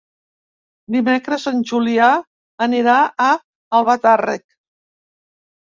[0.95, 2.09] Dimecres en Julià
[2.69, 2.97] anirà
[3.29, 3.29] a
[3.83, 4.47] Albatàrrec.